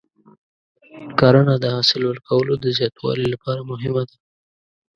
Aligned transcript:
کرنه 1.19 1.55
د 1.59 1.65
حاصل 1.75 2.01
ورکولو 2.05 2.53
د 2.57 2.65
زیاتوالي 2.77 3.25
لپاره 3.33 3.67
مهمه 3.71 4.03
ده. 4.09 4.15